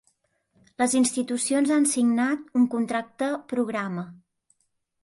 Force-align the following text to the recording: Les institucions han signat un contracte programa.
Les 0.81 0.95
institucions 0.99 1.75
han 1.77 1.87
signat 1.91 2.51
un 2.61 2.67
contracte 2.73 3.31
programa. 3.55 4.11